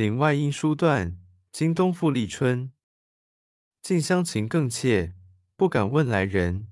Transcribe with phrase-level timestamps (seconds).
[0.00, 1.18] 岭外音书断
[1.52, 2.72] 经冬复历春。
[3.82, 5.12] 近乡情更怯
[5.56, 6.69] 不敢问来人。